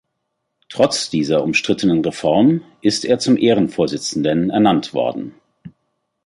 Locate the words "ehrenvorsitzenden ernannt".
3.37-4.95